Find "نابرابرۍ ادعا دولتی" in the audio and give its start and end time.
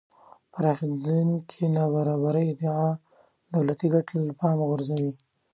1.75-3.87